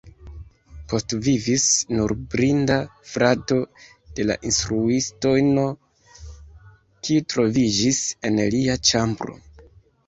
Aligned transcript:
Postvivis 0.93 1.65
nur 1.97 2.13
blinda 2.31 2.77
frato 3.11 3.59
de 4.21 4.25
la 4.31 4.39
instruistino, 4.53 5.67
kiu 6.17 7.29
troviĝis 7.37 8.03
en 8.31 8.43
alia 8.51 8.83
ĉambro. 8.93 9.41